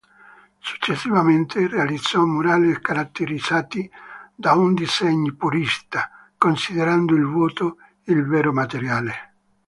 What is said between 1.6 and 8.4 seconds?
realizzò murales caratterizzati da un design purista, considerando il vuoto il